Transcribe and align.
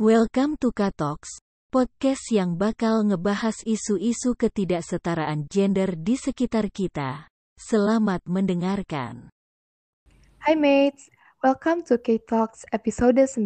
Welcome 0.00 0.56
to 0.64 0.72
Katox, 0.72 1.44
podcast 1.68 2.32
yang 2.32 2.56
bakal 2.56 3.04
ngebahas 3.04 3.60
isu-isu 3.68 4.32
ketidaksetaraan 4.32 5.44
gender 5.44 5.92
di 5.92 6.16
sekitar 6.16 6.72
kita. 6.72 7.28
Selamat 7.60 8.24
mendengarkan. 8.24 9.28
Hai 10.40 10.56
mates, 10.56 11.12
welcome 11.44 11.84
to 11.84 12.00
K-Talks 12.00 12.64
episode 12.72 13.20
9. 13.20 13.44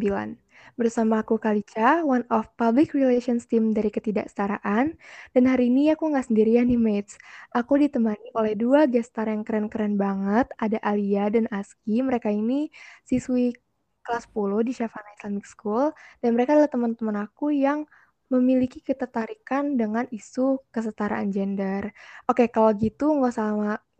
Bersama 0.78 1.26
aku 1.26 1.42
Kalica, 1.42 2.06
one 2.06 2.22
of 2.30 2.46
public 2.54 2.94
relations 2.94 3.50
team 3.50 3.74
dari 3.74 3.90
ketidaksetaraan. 3.90 4.94
Dan 5.34 5.44
hari 5.50 5.74
ini 5.74 5.90
aku 5.90 6.06
nggak 6.06 6.30
sendirian 6.30 6.70
nih 6.70 6.78
mates. 6.78 7.18
Aku 7.50 7.82
ditemani 7.82 8.30
oleh 8.38 8.54
dua 8.54 8.86
gestar 8.86 9.26
yang 9.26 9.42
keren-keren 9.42 9.98
banget. 9.98 10.54
Ada 10.54 10.78
Alia 10.86 11.34
dan 11.34 11.50
Aski. 11.50 11.98
Mereka 11.98 12.30
ini 12.30 12.70
siswi 13.02 13.58
kelas 14.04 14.28
10 14.30 14.68
di 14.68 14.72
Shavana 14.76 15.10
Islamic 15.16 15.48
School 15.48 15.90
dan 16.20 16.30
mereka 16.36 16.54
adalah 16.54 16.70
teman-teman 16.70 17.16
aku 17.24 17.50
yang 17.50 17.88
memiliki 18.32 18.80
ketertarikan 18.80 19.76
dengan 19.76 20.08
isu 20.08 20.64
kesetaraan 20.72 21.28
gender. 21.28 21.92
Oke, 22.24 22.48
kalau 22.48 22.72
gitu 22.74 23.12
nggak 23.12 23.36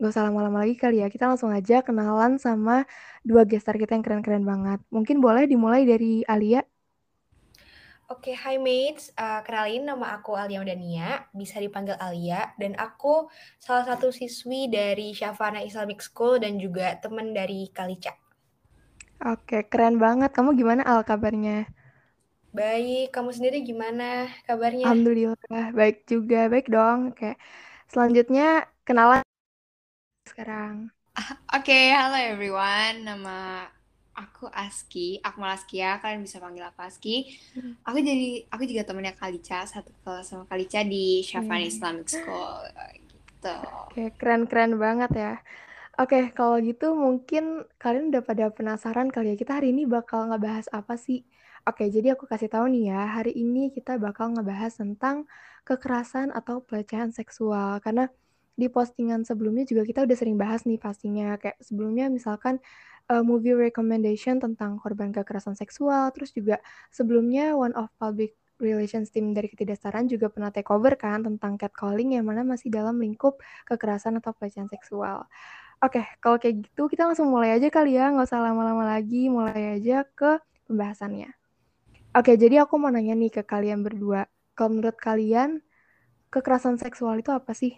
usah 0.01 0.21
lama-lama 0.25 0.65
lagi 0.65 0.75
kali 0.75 1.05
ya. 1.05 1.07
Kita 1.07 1.29
langsung 1.29 1.53
aja 1.53 1.85
kenalan 1.85 2.41
sama 2.41 2.83
dua 3.21 3.45
gestar 3.45 3.77
kita 3.77 3.93
yang 3.93 4.03
keren-keren 4.03 4.43
banget. 4.43 4.79
Mungkin 4.89 5.21
boleh 5.21 5.45
dimulai 5.45 5.85
dari 5.85 6.25
Alia. 6.25 6.65
Oke, 8.05 8.37
hi 8.37 8.61
mates. 8.61 9.09
Uh, 9.17 9.41
kenalin 9.41 9.89
nama 9.89 10.13
aku 10.13 10.37
Alia 10.37 10.61
Udania, 10.61 11.25
bisa 11.33 11.57
dipanggil 11.57 11.97
Alia, 11.97 12.53
dan 12.61 12.77
aku 12.77 13.25
salah 13.57 13.81
satu 13.81 14.13
siswi 14.13 14.69
dari 14.69 15.09
Shavana 15.09 15.65
Islamic 15.65 16.05
School 16.05 16.37
dan 16.37 16.61
juga 16.61 17.01
teman 17.01 17.33
dari 17.33 17.65
Kalica. 17.73 18.24
Oke, 19.23 19.57
keren 19.71 19.95
banget. 20.03 20.29
Kamu 20.35 20.49
gimana 20.59 20.81
Al 20.91 20.99
kabarnya? 21.09 21.67
Baik, 22.57 23.05
kamu 23.13 23.29
sendiri 23.37 23.57
gimana 23.69 24.03
kabarnya? 24.47 24.87
Alhamdulillah, 24.87 25.65
baik 25.79 25.95
juga. 26.11 26.37
Baik 26.51 26.65
dong. 26.75 26.99
Oke. 27.11 27.25
Selanjutnya 27.91 28.43
kenalan 28.87 29.21
sekarang. 30.29 30.91
Oke, 31.55 31.73
halo 31.95 32.15
everyone. 32.21 33.01
Nama 33.07 33.65
aku 34.13 34.45
Aski, 34.53 35.17
Akmal 35.25 35.57
Askia. 35.57 35.97
Kalian 36.01 36.21
bisa 36.25 36.37
panggil 36.43 36.63
aku 36.69 36.81
Aski. 36.85 37.15
Hmm. 37.53 37.71
Aku 37.87 37.97
jadi 38.01 38.45
aku 38.53 38.63
juga 38.69 38.81
temennya 38.87 39.13
Kalica, 39.17 39.65
satu 39.65 39.89
kelas 40.01 40.25
sama 40.29 40.43
Kalica 40.49 40.81
di 40.85 41.21
Shafan 41.25 41.61
Hmm. 41.61 41.69
Islamic 41.69 42.07
School 42.09 42.65
gitu. 43.01 43.57
Oke, 43.89 44.01
keren-keren 44.19 44.71
banget 44.83 45.11
ya. 45.23 45.31
Oke, 45.95 46.35
kalau 46.35 46.59
gitu 46.59 46.91
mungkin 46.91 47.63
kalian 47.79 48.11
udah 48.11 48.19
pada 48.19 48.51
penasaran 48.51 49.07
kali 49.07 49.31
ya, 49.31 49.35
kita 49.39 49.55
hari 49.63 49.71
ini 49.71 49.87
bakal 49.87 50.27
ngebahas 50.27 50.67
apa 50.75 50.99
sih? 50.99 51.23
Oke, 51.63 51.87
jadi 51.87 52.19
aku 52.19 52.27
kasih 52.27 52.51
tahu 52.51 52.67
nih 52.67 52.91
ya, 52.91 53.15
hari 53.15 53.31
ini 53.31 53.71
kita 53.71 53.95
bakal 53.95 54.35
ngebahas 54.35 54.75
tentang 54.75 55.23
kekerasan 55.63 56.35
atau 56.35 56.59
pelecehan 56.59 57.15
seksual. 57.15 57.79
Karena 57.79 58.11
di 58.59 58.67
postingan 58.67 59.23
sebelumnya 59.23 59.63
juga 59.63 59.87
kita 59.87 60.03
udah 60.03 60.17
sering 60.19 60.35
bahas 60.35 60.67
nih 60.67 60.75
pastinya. 60.83 61.39
Kayak 61.39 61.63
sebelumnya 61.63 62.11
misalkan 62.11 62.59
uh, 63.07 63.23
movie 63.23 63.55
recommendation 63.55 64.43
tentang 64.43 64.75
korban 64.83 65.15
kekerasan 65.15 65.55
seksual, 65.55 66.11
terus 66.11 66.35
juga 66.35 66.59
sebelumnya 66.91 67.55
one 67.55 67.71
of 67.79 67.87
public 68.03 68.35
relations 68.59 69.11
team 69.15 69.31
dari 69.31 69.47
ketidaksetaraan 69.51 70.07
juga 70.11 70.27
pernah 70.31 70.51
take 70.51 70.71
over 70.71 70.95
kan 70.99 71.23
tentang 71.23 71.55
catcalling 71.59 72.15
yang 72.19 72.27
mana 72.27 72.43
masih 72.43 72.67
dalam 72.71 72.99
lingkup 72.99 73.39
kekerasan 73.67 74.19
atau 74.19 74.31
pelecehan 74.35 74.67
seksual. 74.71 75.27
Oke, 75.83 76.01
kalau 76.23 76.39
kayak 76.39 76.65
gitu 76.65 76.87
kita 76.87 77.03
langsung 77.05 77.27
mulai 77.27 77.55
aja 77.59 77.67
kali 77.67 77.99
ya, 77.99 78.09
nggak 78.09 78.27
usah 78.31 78.41
lama-lama 78.41 78.87
lagi, 78.87 79.27
mulai 79.27 79.75
aja 79.79 80.07
ke 80.07 80.39
pembahasannya. 80.71 81.29
Oke, 82.15 82.39
jadi 82.39 82.63
aku 82.63 82.79
mau 82.79 82.87
nanya 82.87 83.11
nih 83.11 83.27
ke 83.27 83.43
kalian 83.43 83.83
berdua. 83.83 84.25
Kalau 84.55 84.71
menurut 84.71 84.95
kalian, 84.95 85.59
kekerasan 86.31 86.79
seksual 86.79 87.19
itu 87.19 87.35
apa 87.35 87.51
sih? 87.51 87.75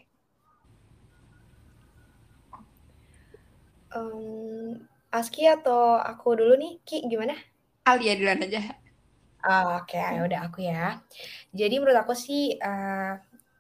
Um, 3.98 4.78
Aski 5.10 5.50
atau 5.50 5.98
aku 5.98 6.38
dulu 6.38 6.54
nih, 6.54 6.78
Ki, 6.86 7.02
gimana? 7.10 7.34
Alia 7.82 8.14
duluan 8.14 8.46
aja. 8.46 8.62
Ah, 9.42 9.82
Oke, 9.82 9.98
ya 9.98 10.22
udah 10.22 10.40
aku 10.46 10.62
ya. 10.62 11.02
Jadi 11.50 11.82
menurut 11.82 11.98
aku 11.98 12.14
sih, 12.14 12.62
uh, 12.62 13.18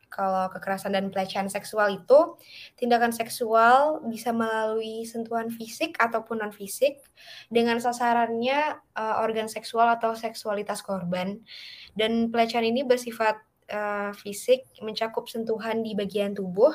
kalau 0.07 0.47
kekerasan 0.51 0.95
dan 0.95 1.11
pelecehan 1.11 1.51
seksual 1.51 1.91
itu 1.99 2.39
tindakan 2.79 3.11
seksual 3.11 3.99
bisa 4.07 4.31
melalui 4.31 5.03
sentuhan 5.03 5.51
fisik 5.51 5.99
ataupun 5.99 6.39
non 6.41 6.53
fisik 6.55 7.03
dengan 7.51 7.77
sasarannya 7.77 8.79
uh, 8.95 9.23
organ 9.23 9.51
seksual 9.51 9.87
atau 9.99 10.15
seksualitas 10.15 10.79
korban 10.83 11.43
dan 11.99 12.31
pelecehan 12.31 12.65
ini 12.65 12.87
bersifat 12.87 13.37
uh, 13.71 14.11
fisik 14.15 14.67
mencakup 14.79 15.27
sentuhan 15.27 15.83
di 15.83 15.93
bagian 15.93 16.33
tubuh 16.33 16.71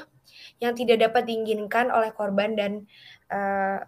yang 0.60 0.76
tidak 0.76 1.10
dapat 1.10 1.28
diinginkan 1.28 1.88
oleh 1.88 2.12
korban 2.12 2.56
dan 2.56 2.84
uh, 3.32 3.80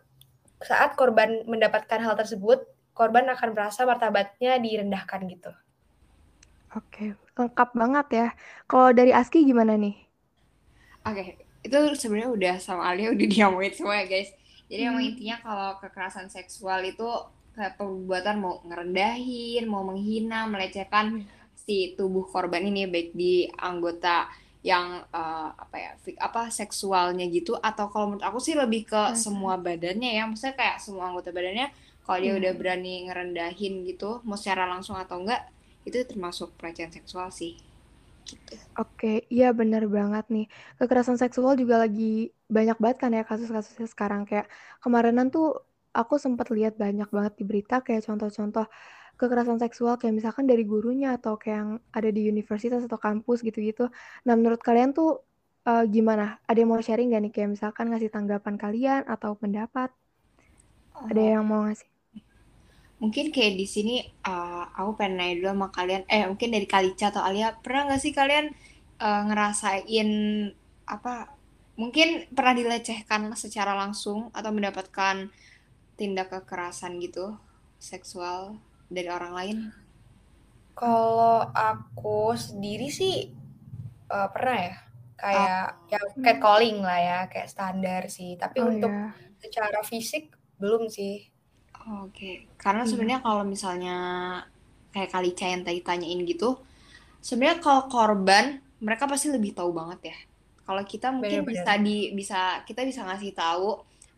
saat 0.64 0.96
korban 0.96 1.44
mendapatkan 1.44 2.00
hal 2.00 2.16
tersebut 2.16 2.64
korban 2.96 3.28
akan 3.28 3.52
merasa 3.52 3.84
martabatnya 3.84 4.56
direndahkan 4.62 5.26
gitu. 5.28 5.52
Oke, 6.78 7.04
lengkap 7.38 7.68
banget 7.80 8.06
ya. 8.18 8.26
Kalau 8.70 8.88
dari 8.98 9.10
Aski 9.20 9.38
gimana 9.50 9.72
nih? 9.82 9.94
Oke, 11.04 11.36
itu 11.64 11.76
sebenarnya 12.00 12.30
udah 12.32 12.54
sama 12.60 12.82
Alia 12.90 13.12
udah 13.12 13.26
diomongin 13.32 13.72
semua 13.76 13.94
ya 14.02 14.06
guys. 14.08 14.30
Jadi 14.70 14.80
Hmm. 14.80 14.88
emang 14.88 15.04
intinya 15.04 15.36
kalau 15.44 15.68
kekerasan 15.82 16.28
seksual 16.32 16.80
itu 16.88 17.04
kayak 17.54 17.76
perbuatan 17.78 18.36
mau 18.40 18.54
ngerendahin, 18.66 19.62
mau 19.68 19.84
menghina, 19.86 20.48
melecehkan 20.48 21.22
si 21.54 21.94
tubuh 21.96 22.24
korban 22.28 22.64
ini 22.66 22.88
baik 22.88 23.14
di 23.14 23.46
anggota 23.60 24.26
yang 24.64 25.04
eh, 25.12 25.48
apa 25.60 25.76
ya 25.76 25.90
fik- 26.00 26.20
apa 26.24 26.48
seksualnya 26.48 27.28
gitu 27.28 27.52
atau 27.60 27.92
kalau 27.92 28.16
menurut 28.16 28.24
aku 28.24 28.40
sih 28.40 28.56
lebih 28.56 28.88
ke 28.88 29.02
Hmm. 29.06 29.24
semua 29.24 29.60
badannya 29.60 30.08
ya 30.16 30.24
maksudnya 30.24 30.56
kayak 30.56 30.76
semua 30.80 31.12
anggota 31.12 31.28
badannya 31.36 31.68
kalau 32.04 32.18
dia 32.24 32.32
Iya. 32.32 32.40
udah 32.40 32.52
berani 32.56 33.04
ngerendahin 33.08 33.84
gitu 33.84 34.24
mau 34.24 34.40
secara 34.40 34.64
langsung 34.72 34.96
atau 34.96 35.20
enggak 35.20 35.44
itu 35.88 35.98
termasuk 36.10 36.48
pelecehan 36.58 36.92
seksual 36.96 37.28
sih 37.38 37.52
gitu 38.28 38.56
Oke, 38.78 39.06
iya 39.34 39.46
bener 39.60 39.82
banget 39.96 40.24
nih. 40.34 40.44
Kekerasan 40.78 41.18
seksual 41.22 41.52
juga 41.62 41.76
lagi 41.84 42.02
banyak 42.56 42.76
banget 42.82 42.98
kan 43.02 43.10
ya 43.16 43.22
kasus-kasusnya 43.30 43.86
sekarang. 43.94 44.20
Kayak 44.28 44.46
kemarinan 44.82 45.26
tuh 45.34 45.44
aku 45.98 46.14
sempat 46.24 46.46
lihat 46.56 46.74
banyak 46.84 47.06
banget 47.16 47.32
di 47.38 47.44
berita 47.50 47.74
kayak 47.86 48.02
contoh-contoh 48.06 48.66
kekerasan 49.18 49.58
seksual 49.62 49.94
kayak 50.00 50.14
misalkan 50.18 50.44
dari 50.50 50.62
gurunya 50.66 51.08
atau 51.18 51.38
kayak 51.38 51.56
yang 51.62 51.70
ada 51.94 52.08
di 52.16 52.20
universitas 52.34 52.82
atau 52.88 52.98
kampus 52.98 53.38
gitu-gitu. 53.46 53.86
Nah, 54.26 54.34
menurut 54.38 54.58
kalian 54.66 54.90
tuh 54.98 55.22
eh, 55.70 55.84
gimana? 55.94 56.24
Ada 56.50 56.58
yang 56.62 56.70
mau 56.74 56.82
sharing 56.82 57.14
gak 57.14 57.22
nih? 57.24 57.32
Kayak 57.34 57.50
misalkan 57.54 57.84
ngasih 57.94 58.10
tanggapan 58.14 58.54
kalian 58.58 59.02
atau 59.06 59.30
pendapat? 59.38 59.90
Ada 61.10 61.22
Oh, 61.22 61.32
yang 61.32 61.44
mau 61.48 61.60
ngasih? 61.64 61.88
Mungkin 63.04 63.26
kayak 63.34 63.54
di 63.60 63.66
sini 63.74 63.94
uh, 64.30 64.64
aku 64.78 64.90
pengen 64.98 65.14
nanya 65.18 65.34
dulu 65.38 65.48
sama 65.54 65.68
kalian 65.76 66.02
eh 66.14 66.22
mungkin 66.30 66.50
dari 66.54 66.66
Kalica 66.74 67.06
atau 67.12 67.22
Alia 67.28 67.48
pernah 67.64 67.80
nggak 67.86 68.00
sih 68.04 68.12
kalian 68.20 68.46
uh, 69.06 69.22
ngerasain 69.28 70.08
apa 70.94 71.14
mungkin 71.80 72.08
pernah 72.36 72.54
dilecehkan 72.60 73.22
secara 73.42 73.72
langsung 73.82 74.18
atau 74.38 74.50
mendapatkan 74.56 75.16
tindak 75.98 76.28
kekerasan 76.34 76.92
gitu 77.04 77.26
seksual 77.90 78.40
dari 78.94 79.08
orang 79.18 79.32
lain 79.38 79.58
Kalau 80.80 81.38
aku 81.54 82.34
sendiri 82.34 82.86
sih 82.98 83.14
uh, 84.14 84.28
pernah 84.34 84.56
ya, 84.66 84.74
kayak 85.22 85.62
ya 85.92 86.00
Hmm. 86.16 86.22
catcalling 86.24 86.78
lah 86.88 86.98
ya, 87.08 87.18
kayak 87.32 87.48
standar 87.54 88.02
sih. 88.16 88.30
Tapi 88.42 88.58
Oh 88.58 88.70
untuk 88.72 88.92
ya, 88.92 89.14
secara 89.42 89.80
fisik 89.90 90.24
belum 90.60 90.82
sih. 90.96 91.14
Oke, 91.84 92.48
karena 92.56 92.82
iya. 92.82 92.88
sebenarnya 92.88 93.20
kalau 93.20 93.44
misalnya 93.44 93.96
kayak 94.92 95.10
Kalica 95.12 95.44
yang 95.52 95.62
tadi 95.66 95.80
tanyain 95.84 96.20
gitu, 96.24 96.56
sebenarnya 97.20 97.58
kalau 97.64 97.82
korban 97.92 98.44
mereka 98.80 99.04
pasti 99.12 99.28
lebih 99.32 99.52
tahu 99.58 99.70
banget 99.76 100.00
ya. 100.12 100.16
Kalau 100.66 100.82
kita 100.92 101.08
mungkin 101.12 101.44
Bener-bener. 101.44 101.52
bisa 101.52 101.76
di 101.86 102.12
bisa 102.16 102.64
kita 102.68 102.80
bisa 102.88 103.04
ngasih 103.08 103.32
tahu 103.36 103.68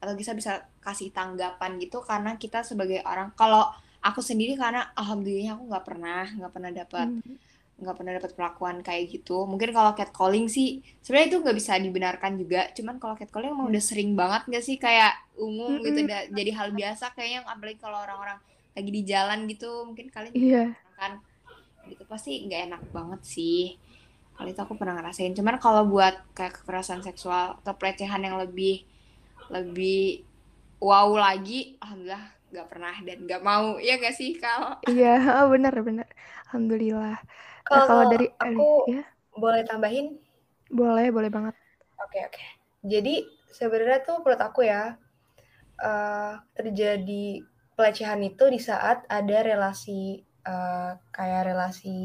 atau 0.03 0.15
kita 0.15 0.33
bisa 0.39 0.53
kasih 0.87 1.11
tanggapan 1.11 1.71
gitu 1.83 1.99
karena 2.07 2.39
kita 2.39 2.63
sebagai 2.63 3.03
orang 3.03 3.35
kalau 3.35 3.67
aku 4.05 4.21
sendiri 4.23 4.55
karena 4.55 4.93
alhamdulillah 4.95 5.59
aku 5.59 5.65
nggak 5.71 5.85
pernah 5.89 6.23
nggak 6.39 6.53
pernah 6.55 6.71
dapat 6.71 7.09
Hmm. 7.09 7.39
Nggak 7.77 7.93
pernah 7.93 8.13
dapat 8.17 8.33
perlakuan 8.33 8.77
kayak 8.81 9.13
gitu. 9.13 9.45
Mungkin 9.45 9.77
kalau 9.77 9.93
catcalling 9.93 10.49
sih 10.49 10.81
sebenarnya 11.05 11.29
itu 11.29 11.37
nggak 11.45 11.57
bisa 11.57 11.73
dibenarkan 11.77 12.33
juga. 12.41 12.73
Cuman 12.73 12.97
kalau 12.97 13.15
catcalling 13.21 13.53
emang 13.53 13.69
udah 13.69 13.83
sering 13.85 14.17
banget 14.17 14.49
nggak 14.49 14.65
sih 14.65 14.77
kayak 14.81 15.13
umum 15.37 15.77
gitu 15.85 16.09
udah 16.09 16.33
jadi 16.33 16.51
hal 16.57 16.69
biasa 16.73 17.13
kayaknya 17.13 17.45
apalagi 17.45 17.77
kalau 17.77 18.01
orang-orang 18.01 18.41
lagi 18.77 18.91
di 18.93 19.03
jalan 19.05 19.45
gitu 19.49 19.89
mungkin 19.89 20.09
kalian 20.09 20.33
juga 20.33 20.61
pernah 20.73 20.95
kan 20.97 21.13
gitu 21.89 22.03
pasti 22.09 22.45
nggak 22.49 22.61
enak 22.73 22.83
banget 22.93 23.21
sih. 23.25 23.77
Kalau 24.37 24.49
itu 24.53 24.61
aku 24.61 24.75
pernah 24.77 25.01
ngerasain. 25.01 25.33
Cuman 25.33 25.57
kalau 25.57 25.89
buat 25.89 26.13
kayak 26.37 26.61
kekerasan 26.61 27.01
seksual 27.01 27.57
atau 27.61 27.73
pelecehan 27.77 28.21
yang 28.21 28.37
lebih 28.37 28.85
lebih 29.49 30.27
wow 30.77 31.09
lagi, 31.17 31.81
alhamdulillah 31.81 32.36
nggak 32.57 32.69
pernah 32.73 32.97
dan 33.07 33.19
nggak 33.29 33.43
mau 33.45 33.77
ya 33.87 34.01
gak 34.01 34.17
sih 34.17 34.33
kal 34.41 34.81
Iya, 34.89 35.07
oh, 35.39 35.45
benar 35.55 35.75
benar. 35.89 36.07
Alhamdulillah. 36.47 37.15
Nah, 37.73 37.83
Kalau 37.87 37.87
kalau 37.89 38.05
dari 38.13 38.25
aku 38.45 38.69
ya, 38.93 39.03
boleh 39.43 39.63
tambahin? 39.69 40.07
boleh, 40.79 41.07
boleh 41.15 41.31
banget. 41.37 41.55
Oke, 42.05 42.19
oke. 42.29 42.45
Jadi 42.87 43.15
sebenarnya 43.51 43.99
tuh 44.07 44.17
menurut 44.23 44.41
aku 44.41 44.61
ya 44.65 44.97
eh, 45.81 46.33
terjadi 46.57 47.27
pelecehan 47.77 48.21
itu 48.25 48.45
di 48.55 48.61
saat 48.61 49.05
ada 49.09 49.39
relasi 49.45 50.21
eh, 50.47 50.91
kayak 51.17 51.43
relasi 51.53 51.99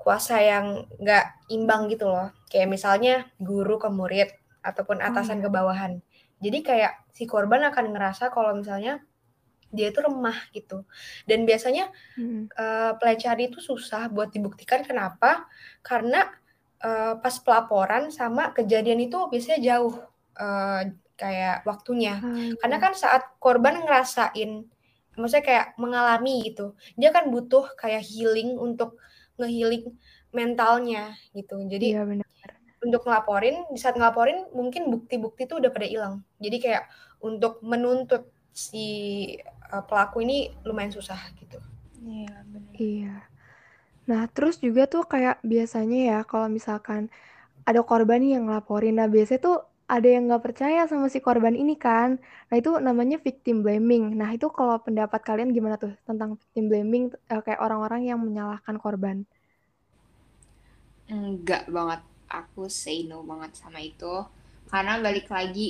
kuasa 0.00 0.36
yang 0.42 0.66
nggak 0.98 1.24
imbang 1.54 1.86
gitu 1.92 2.10
loh. 2.10 2.32
Kayak 2.50 2.68
misalnya 2.74 3.14
guru 3.38 3.78
ke 3.78 3.88
murid 3.88 4.28
ataupun 4.62 4.98
Oh 5.06 5.18
atasan 5.18 5.38
iya. 5.38 5.44
ke 5.44 5.48
bawahan. 5.50 6.02
Jadi 6.44 6.58
kayak 6.66 6.92
si 7.16 7.24
korban 7.30 7.62
akan 7.70 7.94
ngerasa 7.94 8.24
kalau 8.34 8.52
misalnya 8.58 9.00
dia 9.72 9.88
itu 9.92 10.00
remah 10.04 10.38
gitu. 10.56 10.84
Dan 11.28 11.44
biasanya 11.48 11.88
Mm-mm. 12.18 12.50
eh, 12.58 12.92
pelecehan 13.00 13.40
itu 13.40 13.58
susah 13.62 14.08
buat 14.12 14.30
dibuktikan. 14.34 14.82
Kenapa? 14.86 15.46
Karena 15.84 16.28
eh, 16.82 17.14
pas 17.22 17.36
pelaporan 17.44 18.10
sama 18.12 18.52
kejadian 18.56 19.00
itu 19.06 19.18
biasanya 19.32 19.58
jauh 19.62 19.94
eh, 20.40 20.82
kayak 21.20 21.56
waktunya. 21.68 22.24
Ah, 22.24 22.50
Karena 22.60 22.76
kan 22.82 22.92
saat 22.98 23.22
korban 23.42 23.80
ngerasain, 23.84 24.50
maksudnya 25.18 25.44
kayak 25.44 25.66
mengalami 25.82 26.48
gitu, 26.52 26.74
dia 27.00 27.10
kan 27.14 27.28
butuh 27.34 27.64
kayak 27.80 28.02
healing 28.04 28.56
untuk 28.58 28.96
ngehealing 29.38 29.84
mentalnya 30.36 31.12
gitu. 31.36 31.56
Jadi 31.68 31.86
Iya. 31.92 32.21
Untuk 32.84 33.02
ngelaporin, 33.06 33.56
di 33.74 33.78
saat 33.82 33.94
ngelaporin 33.98 34.50
mungkin 34.58 34.90
bukti-bukti 34.92 35.46
itu 35.46 35.54
udah 35.60 35.70
pada 35.70 35.86
hilang. 35.86 36.14
Jadi 36.42 36.56
kayak 36.58 36.84
untuk 37.22 37.62
menuntut 37.62 38.26
si 38.52 38.86
uh, 39.72 39.82
pelaku 39.88 40.22
ini 40.26 40.52
lumayan 40.66 40.92
susah 40.92 41.18
gitu. 41.40 41.58
iya 42.02 42.34
benar 42.52 42.76
Iya. 42.76 43.14
Nah, 44.10 44.22
terus 44.34 44.56
juga 44.66 44.82
tuh 44.92 45.02
kayak 45.12 45.36
biasanya 45.52 45.98
ya 46.10 46.18
kalau 46.30 46.48
misalkan 46.56 47.02
ada 47.68 47.80
korban 47.90 48.18
nih 48.22 48.30
yang 48.38 48.44
ngelaporin, 48.50 48.94
nah 48.98 49.08
biasanya 49.14 49.40
tuh 49.48 49.56
ada 49.94 50.08
yang 50.14 50.22
nggak 50.28 50.44
percaya 50.46 50.80
sama 50.90 51.06
si 51.14 51.18
korban 51.26 51.54
ini 51.62 51.74
kan. 51.86 52.10
Nah, 52.50 52.56
itu 52.60 52.70
namanya 52.88 53.16
victim 53.26 53.56
blaming. 53.64 54.04
Nah, 54.20 54.30
itu 54.36 54.46
kalau 54.58 54.76
pendapat 54.86 55.20
kalian 55.28 55.50
gimana 55.56 55.76
tuh 55.82 55.92
tentang 56.08 56.30
victim 56.40 56.64
blaming 56.70 57.04
eh, 57.32 57.42
kayak 57.46 57.60
orang-orang 57.66 58.02
yang 58.10 58.18
menyalahkan 58.26 58.76
korban? 58.84 59.16
enggak 61.12 61.62
banget 61.74 62.00
aku 62.32 62.66
say 62.72 63.04
no 63.10 63.20
banget 63.30 63.52
sama 63.60 63.78
itu 63.84 64.14
karena 64.72 64.96
balik 65.04 65.28
lagi 65.28 65.68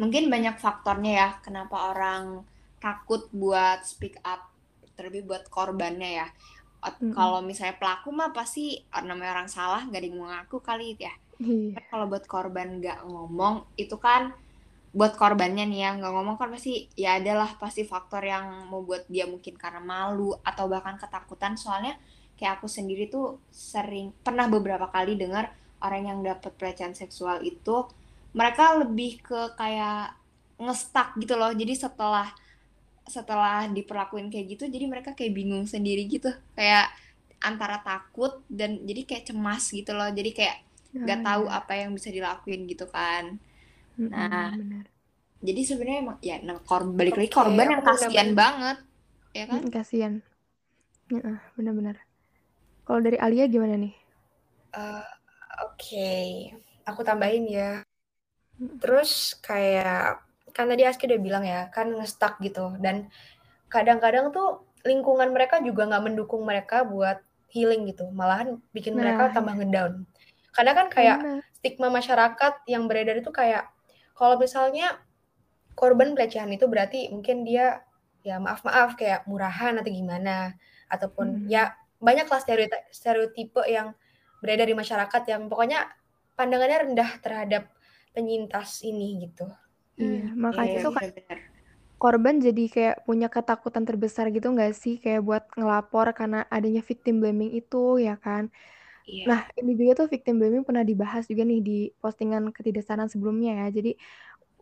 mungkin 0.00 0.30
banyak 0.30 0.56
faktornya 0.58 1.12
ya 1.20 1.28
kenapa 1.44 1.76
orang 1.90 2.42
takut 2.82 3.22
buat 3.32 3.82
speak 3.86 4.16
up 4.22 4.42
terlebih 4.96 5.22
buat 5.26 5.44
korbannya 5.50 6.10
ya 6.22 6.28
Mm-mm. 6.84 7.16
kalau 7.16 7.40
misalnya 7.40 7.76
pelaku 7.80 8.08
mah 8.12 8.30
pasti 8.36 8.76
namanya 9.08 9.40
orang 9.40 9.50
salah 9.50 9.82
gak 9.88 10.00
ada 10.00 10.06
yang 10.06 10.16
mau 10.20 10.28
ngaku 10.30 10.56
kali 10.60 10.88
ya. 11.00 11.14
Kan 11.74 11.82
kalau 11.90 12.06
buat 12.12 12.24
korban 12.28 12.68
nggak 12.80 12.98
ngomong 13.08 13.54
itu 13.82 13.96
kan 14.06 14.22
buat 14.94 15.12
korbannya 15.18 15.64
nih 15.72 15.80
ya 15.84 15.90
nggak 15.98 16.12
ngomong 16.14 16.36
kan 16.40 16.48
pasti 16.54 16.86
ya 16.94 17.18
adalah 17.18 17.50
pasti 17.58 17.82
faktor 17.82 18.22
yang 18.22 18.70
membuat 18.70 19.02
dia 19.10 19.26
mungkin 19.26 19.58
karena 19.58 19.82
malu 19.82 20.30
atau 20.46 20.64
bahkan 20.70 20.94
ketakutan 21.02 21.58
soalnya 21.58 21.98
kayak 22.38 22.62
aku 22.62 22.66
sendiri 22.70 23.10
tuh 23.10 23.42
sering 23.50 24.14
pernah 24.22 24.46
beberapa 24.46 24.86
kali 24.90 25.18
dengar 25.18 25.50
orang 25.86 26.02
yang 26.10 26.18
dapat 26.30 26.52
pelecehan 26.58 26.94
seksual 26.96 27.38
itu 27.44 27.76
mereka 28.38 28.64
lebih 28.82 29.10
ke 29.28 29.40
kayak 29.60 30.16
ngestak 30.64 31.08
gitu 31.22 31.34
loh 31.40 31.50
jadi 31.60 31.74
setelah 31.84 32.28
setelah 33.04 33.68
diperlakuin 33.76 34.28
kayak 34.32 34.46
gitu 34.56 34.64
jadi 34.74 34.86
mereka 34.92 35.10
kayak 35.18 35.32
bingung 35.38 35.64
sendiri 35.68 36.08
gitu 36.08 36.30
kayak 36.56 36.88
antara 37.44 37.76
takut 37.84 38.40
dan 38.48 38.80
jadi 38.88 39.02
kayak 39.08 39.24
cemas 39.28 39.64
gitu 39.78 39.92
loh 39.92 40.08
jadi 40.18 40.30
kayak 40.38 40.56
nggak 41.04 41.20
Ah, 41.20 41.28
tahu 41.28 41.44
apa 41.52 41.72
yang 41.84 41.90
bisa 41.92 42.08
dilakuin 42.08 42.64
gitu 42.72 42.88
kan 42.88 43.36
Mm-mm, 43.98 44.30
nah 44.30 44.48
benar. 44.56 44.86
jadi 45.46 45.60
sebenarnya 45.68 46.00
emang 46.04 46.18
ya 46.28 46.36
nah, 46.46 46.58
kor- 46.68 46.90
balik 46.98 47.14
lagi 47.20 47.30
korban 47.38 47.68
yang 47.74 47.84
kasihan 47.88 48.30
banget 48.40 48.78
ya 49.38 49.44
kan 49.50 49.62
kasihan. 49.74 50.14
Heeh, 51.12 51.38
benar-benar. 51.56 51.96
Kalau 52.86 53.00
dari 53.06 53.18
Alia 53.26 53.46
gimana 53.54 53.76
nih? 53.84 53.94
Uh, 54.74 55.02
Oke, 55.62 56.50
aku 56.82 57.00
tambahin 57.06 57.46
ya. 57.46 57.72
Terus 58.82 59.38
kayak 59.38 60.22
kan 60.54 60.70
tadi 60.70 60.86
Aski 60.86 61.06
udah 61.10 61.20
bilang 61.22 61.44
ya, 61.46 61.70
kan 61.70 61.90
ngestak 61.90 62.38
gitu. 62.42 62.74
Dan 62.78 63.10
kadang-kadang 63.70 64.30
tuh 64.30 64.62
lingkungan 64.86 65.30
mereka 65.34 65.58
juga 65.62 65.86
nggak 65.90 66.04
mendukung 66.04 66.42
mereka 66.46 66.82
buat 66.86 67.18
healing 67.50 67.86
gitu. 67.90 68.10
Malahan 68.10 68.58
bikin 68.74 68.94
mereka 68.94 69.30
Nah, 69.30 69.34
tambah 69.34 69.54
ngedown. 69.58 70.06
Karena 70.54 70.72
kan 70.74 70.86
kayak 70.90 71.18
benar. 71.22 71.38
stigma 71.54 71.88
masyarakat 71.90 72.52
yang 72.70 72.86
beredar 72.86 73.18
itu 73.18 73.30
kayak 73.34 73.70
kalau 74.14 74.38
misalnya 74.38 75.02
korban 75.74 76.14
pelecehan 76.14 76.50
itu 76.54 76.70
berarti 76.70 77.10
mungkin 77.10 77.42
dia 77.42 77.82
ya 78.22 78.38
maaf-maaf 78.38 78.94
kayak 78.94 79.26
murahan 79.26 79.74
atau 79.82 79.90
gimana 79.90 80.54
ataupun 80.86 81.44
Mm. 81.44 81.50
ya 81.50 81.74
banyaklah 81.98 82.38
stereotipe 82.38 82.86
stereotipe 82.94 83.62
yang 83.66 83.90
beredar 84.44 84.66
di 84.70 84.76
masyarakat 84.82 85.22
yang 85.32 85.42
pokoknya 85.50 85.80
pandangannya 86.38 86.78
rendah 86.92 87.10
terhadap 87.24 87.64
penyintas 88.14 88.84
ini 88.84 89.08
gitu. 89.24 89.48
Iya, 90.02 90.20
Hmm, 90.20 90.34
makanya 90.44 90.74
iya 90.74 90.80
tuh 90.82 90.92
benar-benar 90.92 91.38
korban 92.02 92.36
jadi 92.46 92.62
kayak 92.74 92.96
punya 93.08 93.26
ketakutan 93.32 93.84
terbesar 93.88 94.24
gitu 94.34 94.46
nggak 94.54 94.72
sih 94.82 94.94
kayak 95.02 95.20
buat 95.28 95.44
ngelapor 95.58 96.06
karena 96.18 96.38
adanya 96.56 96.80
victim 96.90 97.14
blaming 97.22 97.50
itu 97.58 97.76
ya 98.06 98.14
kan. 98.24 98.44
iya 99.06 99.30
Nah, 99.30 99.40
ini 99.60 99.72
juga 99.80 99.92
tuh 100.04 100.08
victim 100.14 100.34
blaming 100.40 100.64
pernah 100.68 100.84
dibahas 100.90 101.24
juga 101.30 101.42
nih 101.50 101.60
di 101.68 101.72
postingan 102.02 102.44
ketidaksadaraan 102.56 103.10
sebelumnya 103.14 103.50
ya. 103.64 103.66
Jadi 103.78 103.90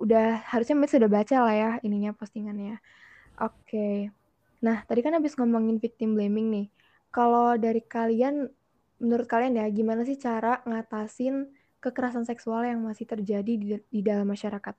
udah 0.03 0.23
harusnya 0.53 0.75
Mbak 0.81 0.91
sudah 0.97 1.11
baca 1.17 1.37
lah 1.47 1.55
ya 1.63 1.71
ininya 1.87 2.11
postingannya. 2.21 2.75
Oke. 3.43 3.79
Nah, 4.67 4.77
tadi 4.89 5.01
kan 5.05 5.13
habis 5.19 5.35
ngomongin 5.39 5.77
victim 5.85 6.09
blaming 6.17 6.47
nih. 6.55 6.67
Kalau 7.15 7.57
dari 7.65 7.81
kalian, 7.95 8.35
menurut 9.03 9.27
kalian 9.33 9.55
ya, 9.61 9.65
gimana 9.79 10.03
sih 10.09 10.17
cara 10.27 10.49
ngatasin 10.69 11.35
kekerasan 11.83 12.25
seksual 12.31 12.61
yang 12.71 12.81
masih 12.89 13.07
terjadi 13.13 13.51
di, 13.63 13.67
di 13.95 14.01
dalam 14.09 14.27
masyarakat? 14.35 14.75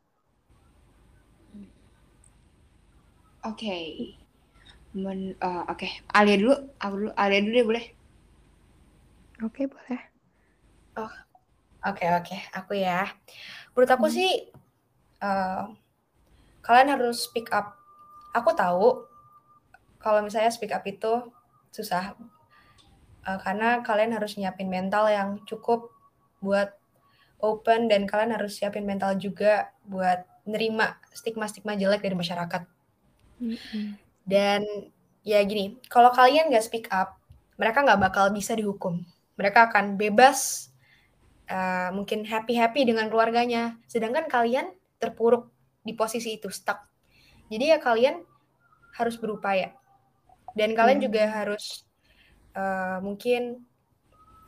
oke 3.43 3.75
Men- 5.03 5.37
eh, 5.47 5.63
oke 5.73 5.87
Alia 6.17 6.35
dulu 6.41 6.53
aku 6.83 6.95
dulu 7.01 7.11
Alia 7.23 7.39
dulu 7.43 7.53
deh 7.57 7.65
boleh 7.69 7.85
Oke, 9.43 9.67
boleh. 9.67 10.13
Oke 11.83 12.05
oke, 12.07 12.35
aku 12.55 12.73
ya. 12.79 13.11
Menurut 13.75 13.91
aku 13.91 14.07
Hmm. 14.07 14.15
sih 14.17 14.29
eh, 15.23 15.63
kalian 16.65 16.89
harus 16.97 17.27
speak 17.27 17.49
up. 17.53 17.75
Aku 18.33 18.51
tahu 18.57 19.05
kalau 20.01 20.19
misalnya 20.25 20.51
speak 20.51 20.73
up 20.75 20.83
itu 20.85 21.13
susah 21.73 22.13
Eh, 23.27 23.39
karena 23.45 23.69
kalian 23.87 24.11
harus 24.17 24.35
nyiapin 24.39 24.67
mental 24.67 25.05
yang 25.17 25.29
cukup 25.49 25.79
buat 26.43 26.69
open 27.39 27.81
dan 27.91 28.01
kalian 28.11 28.31
harus 28.35 28.59
siapin 28.59 28.85
mental 28.87 29.11
juga 29.19 29.71
buat 29.87 30.19
nerima 30.47 30.87
stigma-stigma 31.15 31.73
jelek 31.81 32.01
dari 32.03 32.15
masyarakat. 32.19 32.61
Dan 34.23 34.63
ya 35.23 35.39
gini, 35.43 35.79
kalau 35.91 36.11
kalian 36.11 36.47
nggak 36.51 36.65
speak 36.65 36.87
up, 36.91 37.19
mereka 37.59 37.83
nggak 37.83 38.01
bakal 38.11 38.25
bisa 38.31 38.55
dihukum. 38.55 39.03
Mereka 39.39 39.71
akan 39.71 39.99
bebas, 39.99 40.69
eh, 41.49 41.89
mungkin 41.95 42.23
happy-happy 42.27 42.87
dengan 42.87 43.07
keluarganya. 43.11 43.77
Sedangkan 43.89 44.27
kalian 44.31 44.71
terpuruk 45.01 45.51
di 45.83 45.93
posisi 45.95 46.39
itu, 46.39 46.47
stuck. 46.51 46.79
Jadi 47.51 47.65
ya 47.75 47.79
kalian 47.79 48.23
harus 48.97 49.15
berupaya. 49.19 49.73
Dan 50.55 50.73
kalian 50.77 50.99
Iya, 51.01 51.07
juga 51.09 51.23
harus 51.29 51.85
eh, 52.61 52.97
mungkin 53.05 53.41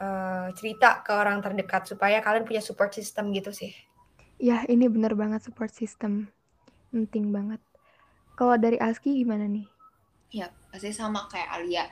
eh, 0.05 0.47
cerita 0.57 0.89
ke 1.05 1.11
orang 1.21 1.37
terdekat 1.45 1.83
supaya 1.91 2.17
kalian 2.25 2.45
punya 2.47 2.61
support 2.63 2.91
system 2.97 3.31
gitu 3.37 3.51
sih. 3.59 3.71
Ya, 4.47 4.57
ini 4.73 4.85
bener 4.95 5.13
banget 5.21 5.41
support 5.47 5.71
system. 5.79 6.13
Penting 6.93 7.25
banget. 7.37 7.61
Kalau 8.39 8.55
dari 8.65 8.77
Aski 8.87 9.11
gimana 9.21 9.45
nih? 9.55 9.67
ya 10.37 10.47
pasti 10.69 10.89
sama 10.93 11.19
kayak 11.31 11.49
Alia 11.55 11.85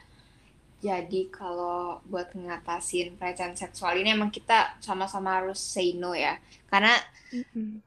jadi 0.86 1.22
kalau 1.39 2.03
buat 2.12 2.29
ngatasin 2.36 3.08
pelecehan 3.20 3.55
seksual 3.62 3.93
ini 4.01 4.10
emang 4.17 4.32
kita 4.38 4.77
sama-sama 4.88 5.29
harus 5.41 5.60
say 5.74 5.96
no 6.01 6.12
ya 6.25 6.34
karena 6.72 6.93
Mm-mm. 7.34 7.82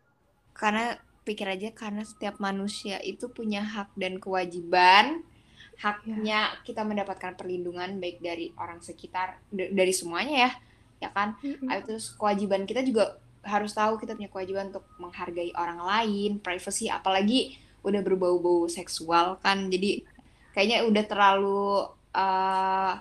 karena 0.61 0.85
pikir 1.27 1.47
aja 1.55 1.69
karena 1.75 2.03
setiap 2.11 2.37
manusia 2.47 2.97
itu 3.13 3.27
punya 3.37 3.61
hak 3.75 3.89
dan 4.03 4.15
kewajiban 4.25 5.05
Ya. 5.77 5.93
haknya 5.93 6.41
kita 6.65 6.89
mendapatkan 6.89 7.37
perlindungan 7.37 8.01
baik 8.01 8.25
dari 8.25 8.49
orang 8.57 8.81
sekitar 8.81 9.37
dari 9.53 9.93
semuanya 9.93 10.49
ya 10.49 10.51
ya 11.05 11.09
kan 11.13 11.37
Mm-mm. 11.45 11.69
Ah, 11.69 11.85
terus 11.85 12.17
kewajiban 12.17 12.65
kita 12.65 12.81
juga 12.81 13.21
harus 13.45 13.77
tahu 13.77 14.01
kita 14.01 14.17
punya 14.17 14.33
kewajiban 14.33 14.73
untuk 14.73 14.89
menghargai 14.97 15.53
orang 15.53 15.79
lain 15.85 16.41
privacy 16.41 16.89
apalagi 16.89 17.61
udah 17.85 18.01
berbau-bau 18.03 18.67
seksual 18.67 19.39
kan 19.39 19.69
jadi 19.71 20.03
kayaknya 20.57 20.89
udah 20.89 21.05
terlalu 21.05 21.87
uh, 22.17 22.95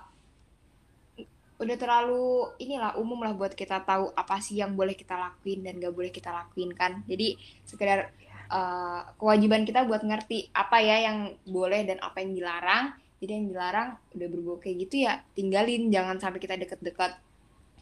udah 1.55 1.77
terlalu 1.79 2.51
inilah 2.59 2.99
umum 2.99 3.23
lah 3.23 3.31
buat 3.31 3.55
kita 3.55 3.81
tahu 3.87 4.11
apa 4.11 4.43
sih 4.43 4.59
yang 4.59 4.75
boleh 4.75 4.91
kita 4.91 5.15
lakuin 5.15 5.63
dan 5.63 5.79
gak 5.79 5.95
boleh 5.95 6.11
kita 6.11 6.27
lakuin 6.27 6.75
kan 6.75 6.99
jadi 7.07 7.39
sekedar 7.63 8.11
uh, 8.49 9.01
kewajiban 9.17 9.63
kita 9.63 9.85
buat 9.85 10.01
ngerti 10.01 10.51
apa 10.53 10.77
ya 10.81 11.11
yang 11.11 11.33
boleh 11.45 11.85
dan 11.85 11.97
apa 12.01 12.21
yang 12.21 12.35
dilarang. 12.35 12.85
Jadi 13.21 13.31
yang 13.31 13.47
dilarang 13.49 13.89
udah 14.13 14.27
berbau 14.27 14.57
kayak 14.59 14.75
gitu 14.85 15.07
ya 15.07 15.23
tinggalin 15.33 15.87
jangan 15.89 16.19
sampai 16.19 16.39
kita 16.41 16.59
deket-deket. 16.59 17.17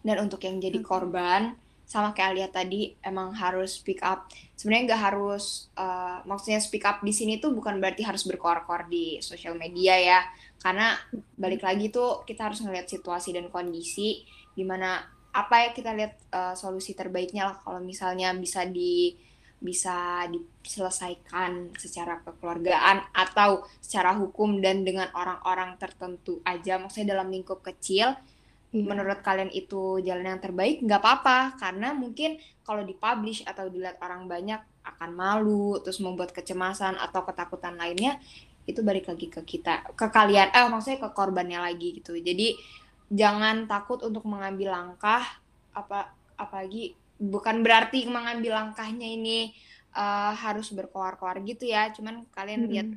Dan 0.03 0.19
untuk 0.19 0.43
yang 0.43 0.59
jadi 0.59 0.79
korban 0.83 1.55
sama 1.83 2.15
kayak 2.15 2.29
Alia 2.31 2.47
tadi 2.49 2.95
emang 3.03 3.35
harus 3.35 3.79
speak 3.79 3.99
up. 4.03 4.31
Sebenarnya 4.55 4.93
nggak 4.93 5.03
harus 5.13 5.67
uh, 5.75 6.23
maksudnya 6.23 6.63
speak 6.63 6.87
up 6.87 7.03
di 7.03 7.11
sini 7.11 7.43
tuh 7.43 7.51
bukan 7.51 7.77
berarti 7.77 8.07
harus 8.07 8.23
berkor-kor 8.23 8.87
di 8.87 9.19
sosial 9.19 9.59
media 9.59 9.99
ya. 9.99 10.19
Karena 10.63 10.95
balik 11.35 11.63
lagi 11.63 11.91
tuh 11.91 12.23
kita 12.23 12.51
harus 12.51 12.63
ngeliat 12.63 12.87
situasi 12.87 13.35
dan 13.35 13.51
kondisi 13.51 14.23
di 14.55 14.63
mana 14.63 15.03
apa 15.33 15.65
ya 15.65 15.69
kita 15.73 15.91
lihat 15.97 16.13
uh, 16.29 16.53
solusi 16.53 16.93
terbaiknya 16.93 17.49
lah 17.49 17.57
kalau 17.65 17.81
misalnya 17.81 18.31
bisa 18.37 18.69
di 18.69 19.17
bisa 19.63 20.27
diselesaikan 20.27 21.71
secara 21.79 22.19
kekeluargaan 22.19 23.15
atau 23.15 23.63
secara 23.79 24.11
hukum 24.19 24.59
dan 24.59 24.83
dengan 24.83 25.07
orang-orang 25.15 25.79
tertentu 25.79 26.43
aja. 26.43 26.75
Maksudnya 26.75 27.15
dalam 27.15 27.31
lingkup 27.31 27.63
kecil 27.63 28.11
iya. 28.11 28.83
menurut 28.83 29.23
kalian 29.23 29.47
itu 29.55 30.03
jalan 30.03 30.35
yang 30.35 30.43
terbaik 30.43 30.83
nggak 30.83 30.99
apa-apa. 30.99 31.55
Karena 31.55 31.95
mungkin 31.95 32.35
kalau 32.67 32.83
dipublish 32.83 33.47
atau 33.47 33.71
dilihat 33.71 34.03
orang 34.03 34.27
banyak 34.27 34.59
akan 34.83 35.15
malu 35.15 35.79
terus 35.79 36.03
membuat 36.03 36.35
kecemasan 36.35 36.99
atau 36.99 37.23
ketakutan 37.23 37.79
lainnya 37.79 38.19
itu 38.67 38.83
balik 38.83 39.07
lagi 39.07 39.31
ke 39.31 39.39
kita 39.47 39.95
ke 39.95 40.07
kalian. 40.11 40.51
Eh 40.51 40.67
maksudnya 40.67 41.07
ke 41.07 41.09
korbannya 41.15 41.63
lagi 41.63 42.03
gitu. 42.03 42.19
Jadi 42.19 42.59
jangan 43.07 43.63
takut 43.71 44.03
untuk 44.03 44.27
mengambil 44.27 44.75
langkah 44.75 45.23
apa 45.71 46.11
apalagi 46.35 46.99
bukan 47.21 47.61
berarti 47.61 48.05
mengambil 48.09 48.57
langkahnya 48.57 49.07
ini 49.07 49.53
uh, 49.95 50.33
harus 50.33 50.73
berkoar-koar 50.73 51.41
gitu 51.45 51.69
ya. 51.69 51.89
Cuman 51.93 52.25
kalian 52.33 52.65
hmm. 52.65 52.71
lihat 52.71 52.89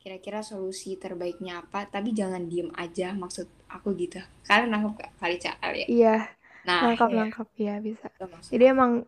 kira-kira 0.00 0.40
solusi 0.40 0.96
terbaiknya 0.96 1.60
apa 1.60 1.84
tapi 1.84 2.16
jangan 2.16 2.48
diem 2.48 2.72
aja 2.72 3.12
maksud 3.12 3.46
aku 3.68 3.92
gitu. 4.00 4.20
Kalian 4.48 4.72
nangkep 4.72 5.12
kali 5.20 5.36
cakal 5.36 5.72
ya? 5.76 5.86
Iya 5.86 6.16
nah 6.60 6.92
nangkap 6.92 7.08
ya. 7.08 7.16
nangkap 7.16 7.48
ya 7.56 7.74
bisa. 7.80 8.06
Jadi 8.52 8.64
emang 8.68 9.04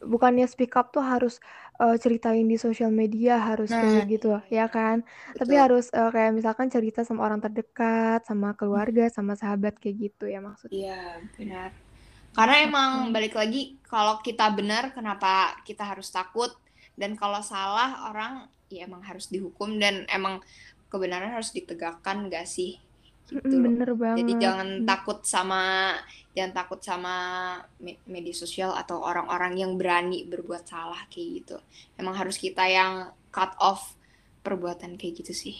bukannya 0.00 0.44
speak 0.44 0.76
up 0.76 0.92
tuh 0.92 1.00
harus 1.00 1.40
uh, 1.80 1.96
ceritain 1.96 2.44
di 2.44 2.60
sosial 2.60 2.92
media 2.92 3.40
harus 3.40 3.72
nah, 3.72 3.80
kayak 3.80 4.04
gitu 4.08 4.28
ya 4.52 4.68
kan? 4.68 5.04
Betul. 5.04 5.40
tapi 5.40 5.54
harus 5.56 5.86
uh, 5.92 6.08
kayak 6.12 6.32
misalkan 6.36 6.68
cerita 6.72 7.04
sama 7.04 7.24
orang 7.28 7.40
terdekat 7.40 8.24
sama 8.24 8.56
keluarga 8.56 9.08
sama 9.12 9.36
sahabat 9.36 9.76
kayak 9.76 10.12
gitu 10.12 10.28
ya 10.28 10.40
maksudnya. 10.40 10.76
Iya 10.76 11.00
benar 11.36 11.85
karena 12.36 12.68
emang 12.68 13.16
balik 13.16 13.32
lagi 13.32 13.80
kalau 13.88 14.20
kita 14.20 14.52
benar 14.52 14.92
kenapa 14.92 15.56
kita 15.64 15.88
harus 15.88 16.12
takut? 16.12 16.52
Dan 16.96 17.16
kalau 17.16 17.40
salah 17.40 18.12
orang 18.12 18.44
ya 18.68 18.84
emang 18.84 19.00
harus 19.00 19.32
dihukum 19.32 19.80
dan 19.80 20.04
emang 20.12 20.44
kebenaran 20.92 21.32
harus 21.32 21.56
ditegakkan 21.56 22.28
gak 22.28 22.44
sih? 22.44 22.76
Gitu 23.26 23.58
bener 23.58 23.90
banget. 23.98 24.22
jadi 24.22 24.32
jangan 24.38 24.68
takut 24.86 25.18
sama 25.26 25.90
jangan 26.30 26.52
takut 26.62 26.78
sama 26.78 27.14
media 28.06 28.30
sosial 28.30 28.70
atau 28.70 29.02
orang-orang 29.02 29.58
yang 29.58 29.74
berani 29.74 30.22
berbuat 30.28 30.62
salah 30.62 31.02
kayak 31.10 31.42
gitu. 31.42 31.56
Emang 31.98 32.14
harus 32.14 32.38
kita 32.38 32.62
yang 32.70 33.10
cut 33.34 33.56
off 33.58 33.98
perbuatan 34.46 34.94
kayak 34.94 35.26
gitu 35.26 35.32
sih. 35.34 35.56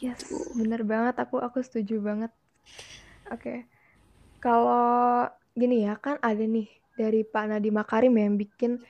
Yes 0.00 0.24
gitu. 0.24 0.40
bener 0.56 0.86
banget. 0.88 1.20
Aku 1.20 1.36
aku 1.42 1.60
setuju 1.60 2.00
banget. 2.00 2.32
Oke. 3.28 3.42
Okay. 3.42 3.58
kalau 4.40 5.28
gini 5.54 5.86
ya 5.86 5.94
kan 5.98 6.18
ada 6.18 6.42
nih 6.42 6.66
dari 6.98 7.22
Pak 7.22 7.44
Nadiem 7.50 7.74
Makarim 7.74 8.14
yang 8.14 8.34
bikin 8.34 8.82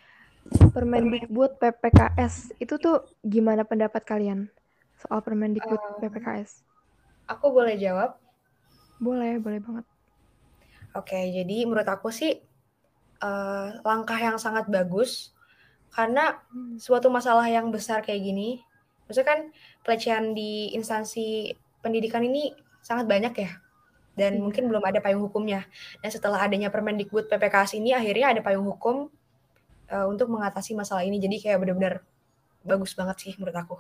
Permendikbud 0.45 1.57
PPKS 1.57 2.53
itu 2.61 2.77
tuh 2.77 3.09
gimana 3.25 3.65
pendapat 3.65 4.05
kalian 4.05 4.53
soal 5.01 5.25
Permendikbud 5.25 5.81
um, 5.81 6.01
PPKS? 6.05 6.61
Aku 7.29 7.49
boleh 7.49 7.81
jawab? 7.81 8.21
Boleh, 9.01 9.41
boleh 9.41 9.61
banget. 9.65 9.85
Oke, 10.93 11.17
jadi 11.17 11.65
menurut 11.65 11.89
aku 11.89 12.13
sih 12.13 12.45
uh, 13.25 13.69
langkah 13.83 14.21
yang 14.21 14.37
sangat 14.37 14.69
bagus 14.69 15.33
karena 15.91 16.45
hmm. 16.53 16.77
suatu 16.77 17.09
masalah 17.09 17.49
yang 17.49 17.73
besar 17.73 18.05
kayak 18.05 18.23
gini, 18.23 18.61
maksudnya 19.09 19.29
kan 19.31 19.41
pelecehan 19.81 20.37
di 20.37 20.75
instansi 20.77 21.57
pendidikan 21.81 22.21
ini 22.21 22.53
sangat 22.85 23.09
banyak 23.09 23.35
ya, 23.41 23.51
dan 24.15 24.39
hmm. 24.39 24.51
mungkin 24.51 24.65
belum 24.71 24.83
ada 24.83 24.99
payung 25.03 25.27
hukumnya. 25.27 25.67
Dan 26.01 26.11
setelah 26.11 26.43
adanya 26.43 26.71
Permendikbud 26.71 27.27
PPKS 27.31 27.79
ini, 27.79 27.95
akhirnya 27.95 28.35
ada 28.35 28.41
payung 28.41 28.67
hukum 28.67 29.11
uh, 29.91 30.07
untuk 30.07 30.31
mengatasi 30.31 30.75
masalah 30.75 31.03
ini. 31.03 31.19
Jadi 31.19 31.43
kayak 31.43 31.59
benar-benar 31.63 32.03
bagus 32.65 32.95
banget 32.97 33.17
sih 33.21 33.33
menurut 33.37 33.59
aku. 33.59 33.77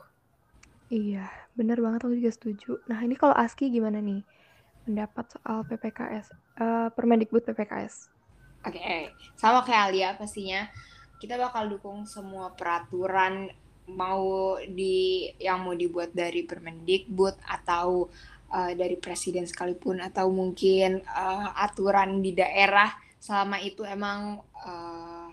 Iya, 0.92 1.26
bener 1.56 1.80
banget 1.80 2.04
aku 2.04 2.14
juga 2.14 2.32
setuju. 2.34 2.70
Nah, 2.90 3.00
ini 3.00 3.16
kalau 3.16 3.32
Aski 3.32 3.72
gimana 3.72 3.98
nih? 4.04 4.20
Pendapat 4.84 5.32
soal 5.32 5.64
PPKS, 5.64 6.28
uh, 6.60 6.92
Permendikbud 6.92 7.40
PPKS. 7.40 8.12
Oke, 8.68 8.80
okay. 8.80 9.02
sama 9.36 9.64
kayak 9.64 9.82
Alia 9.88 10.10
pastinya. 10.12 10.68
Kita 11.16 11.40
bakal 11.40 11.72
dukung 11.72 12.04
semua 12.04 12.52
peraturan 12.52 13.48
mau 13.88 14.56
di 14.64 15.28
yang 15.36 15.64
mau 15.64 15.76
dibuat 15.76 16.12
dari 16.12 16.44
Permendikbud 16.44 17.40
atau 17.44 18.08
uh, 18.54 18.72
dari 18.78 18.94
presiden 18.94 19.50
sekalipun 19.50 19.98
atau 19.98 20.30
mungkin 20.30 21.02
uh, 21.10 21.50
aturan 21.58 22.22
di 22.22 22.30
daerah 22.38 22.94
selama 23.18 23.58
itu 23.58 23.82
emang 23.82 24.38
uh, 24.62 25.28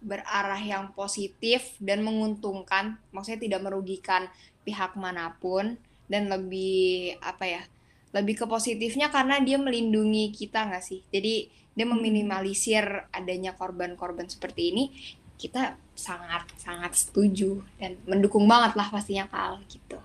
berarah 0.00 0.60
yang 0.60 0.92
positif 0.96 1.76
dan 1.80 2.04
menguntungkan, 2.04 2.96
maksudnya 3.12 3.40
tidak 3.48 3.60
merugikan 3.64 4.28
pihak 4.64 4.96
mana 4.96 5.36
pun 5.40 5.80
dan 6.10 6.28
lebih 6.28 7.16
apa 7.22 7.44
ya 7.46 7.62
lebih 8.10 8.42
ke 8.42 8.46
positifnya 8.50 9.06
karena 9.08 9.38
dia 9.38 9.54
melindungi 9.56 10.34
kita 10.34 10.66
nggak 10.66 10.82
sih 10.82 11.00
jadi 11.14 11.46
dia 11.78 11.86
hmm. 11.86 11.94
meminimalisir 11.94 12.84
adanya 13.14 13.54
korban-korban 13.54 14.26
seperti 14.26 14.74
ini 14.74 14.84
kita 15.38 15.78
sangat 15.94 16.50
sangat 16.58 16.92
setuju 16.98 17.62
dan 17.78 17.96
mendukung 18.04 18.44
banget 18.50 18.74
lah 18.76 18.90
pastinya 18.90 19.30
kal 19.30 19.62
gitu 19.70 19.96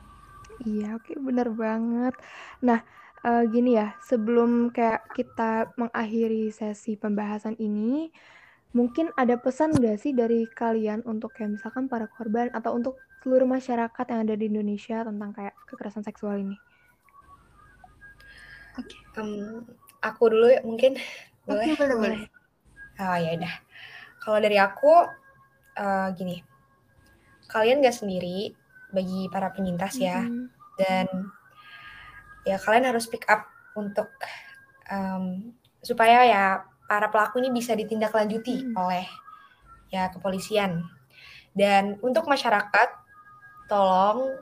iya 0.64 0.96
oke 0.96 1.12
bener 1.20 1.52
banget 1.52 2.16
nah 2.64 2.80
uh, 3.26 3.44
gini 3.50 3.76
ya 3.76 3.98
sebelum 4.06 4.72
kayak 4.72 5.12
kita 5.12 5.74
mengakhiri 5.76 6.54
sesi 6.54 6.96
pembahasan 6.96 7.58
ini 7.60 8.14
mungkin 8.76 9.10
ada 9.16 9.40
pesan 9.40 9.72
nggak 9.72 9.98
sih 9.98 10.12
dari 10.12 10.46
kalian 10.52 11.02
untuk 11.08 11.32
kayak 11.32 11.60
misalkan 11.60 11.88
para 11.88 12.12
korban 12.12 12.52
atau 12.52 12.76
untuk 12.76 13.00
seluruh 13.24 13.50
masyarakat 13.50 14.06
yang 14.12 14.20
ada 14.28 14.36
di 14.38 14.46
Indonesia 14.52 15.02
tentang 15.02 15.32
kayak 15.34 15.56
kekerasan 15.66 16.06
seksual 16.06 16.38
ini? 16.44 16.54
Oke, 18.76 18.92
okay. 18.92 19.24
um, 19.24 19.66
aku 20.04 20.30
dulu 20.30 20.52
ya 20.52 20.62
mungkin 20.62 21.00
boleh. 21.48 21.66
Okay, 21.66 21.74
boleh 21.80 21.96
boleh. 21.96 22.22
Oh 23.00 23.18
ya 23.18 23.40
udah. 23.40 23.54
Kalau 24.20 24.38
dari 24.44 24.58
aku 24.60 24.94
uh, 25.80 26.08
gini, 26.14 26.44
kalian 27.48 27.80
gak 27.80 27.96
sendiri 27.96 28.52
bagi 28.96 29.28
para 29.28 29.52
penyintas 29.52 30.00
ya, 30.00 30.24
mm 30.24 30.32
-hmm. 30.32 30.46
dan 30.80 31.08
ya 32.48 32.56
kalian 32.56 32.88
harus 32.88 33.12
pick 33.12 33.28
up 33.28 33.44
untuk 33.76 34.08
um, 34.88 35.52
supaya 35.84 36.24
ya 36.24 36.44
para 36.88 37.12
pelaku 37.12 37.44
ini 37.44 37.52
bisa 37.52 37.76
ditindaklanjuti 37.76 38.64
mm 38.64 38.68
-hmm. 38.72 38.80
oleh 38.80 39.06
ya 39.92 40.08
kepolisian. 40.10 40.88
Dan 41.56 42.00
untuk 42.04 42.28
masyarakat 42.28 42.90
tolong 43.72 44.36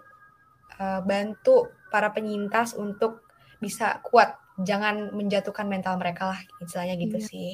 uh, 0.81 1.01
bantu 1.05 1.69
para 1.93 2.09
penyintas 2.09 2.73
untuk 2.73 3.21
bisa 3.61 4.01
kuat, 4.01 4.33
jangan 4.59 5.13
menjatuhkan 5.13 5.69
mental 5.69 5.95
mereka 6.01 6.33
lah, 6.33 6.39
istilahnya 6.59 6.97
gitu 6.97 7.17
iya. 7.21 7.29
sih. 7.29 7.51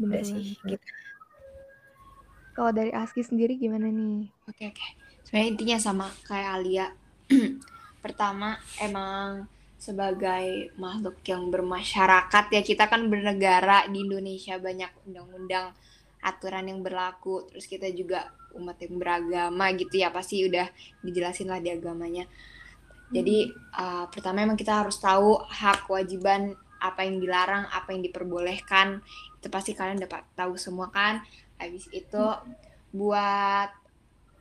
Bener 0.00 0.24
sih, 0.24 0.56
gitu. 0.64 0.86
Kalau 2.52 2.72
dari 2.72 2.92
Aski 2.92 3.24
sendiri 3.24 3.56
gimana 3.56 3.88
nih? 3.88 4.28
Oke 4.48 4.68
oke. 4.68 4.86
Sebenarnya 5.26 5.48
intinya 5.52 5.78
sama 5.80 6.06
kayak 6.26 6.50
Alia. 6.58 6.86
Pertama 8.04 8.58
emang 8.82 9.46
sebagai 9.82 10.70
makhluk 10.78 11.18
yang 11.26 11.50
bermasyarakat 11.50 12.44
ya 12.54 12.62
kita 12.62 12.86
kan 12.86 13.10
bernegara 13.10 13.82
di 13.90 14.06
Indonesia 14.06 14.54
banyak 14.54 15.10
undang-undang 15.10 15.74
aturan 16.22 16.70
yang 16.70 16.86
berlaku 16.86 17.50
terus 17.50 17.66
kita 17.66 17.90
juga 17.90 18.30
umat 18.54 18.78
yang 18.78 18.94
beragama 18.94 19.74
gitu 19.74 19.98
ya 19.98 20.14
pasti 20.14 20.46
udah 20.46 20.70
dijelasin 21.02 21.50
lah 21.50 21.58
di 21.58 21.74
agamanya. 21.74 22.30
Jadi 23.12 23.50
uh, 23.76 24.06
pertama 24.08 24.46
emang 24.46 24.56
kita 24.56 24.86
harus 24.86 24.96
tahu 25.02 25.36
hak 25.36 25.90
kewajiban 25.90 26.56
apa 26.80 27.04
yang 27.04 27.18
dilarang 27.18 27.66
apa 27.68 27.90
yang 27.90 28.06
diperbolehkan. 28.06 29.02
Itu 29.42 29.50
pasti 29.50 29.74
kalian 29.74 30.00
dapat 30.00 30.24
tahu 30.38 30.54
semua 30.56 30.88
kan. 30.94 31.20
Habis 31.58 31.90
itu 31.90 32.24
buat 32.94 33.81